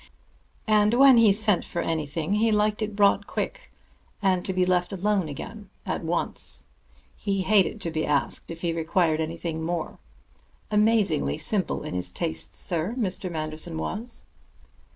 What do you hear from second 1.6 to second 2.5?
for anything,